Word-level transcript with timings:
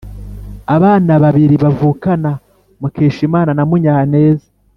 abana 0.75 1.13
babiri 1.23 1.55
bavukana 1.63 2.31
mukeshimana 2.79 3.51
na 3.57 3.63
munyaneza, 3.69 4.45